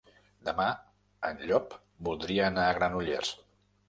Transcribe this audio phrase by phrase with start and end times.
[0.45, 0.69] Demà
[1.29, 1.75] en Llop
[2.07, 3.31] voldria anar a Granollers.